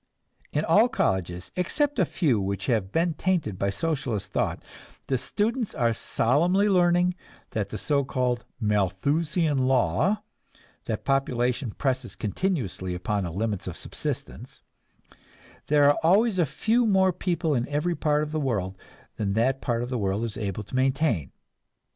[0.51, 4.63] In all colleges, except a few which have been tainted by Socialist thought,
[5.05, 7.13] the students are solemnly learning
[7.51, 10.23] the so called "Malthusian law,"
[10.85, 14.63] that population presses continually upon the limits of subsistence,
[15.67, 18.75] there are always a few more people in every part of the world
[19.17, 21.31] than that part of the world is able to maintain.